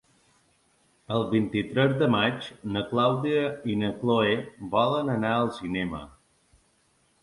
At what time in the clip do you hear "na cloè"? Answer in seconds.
3.85-4.35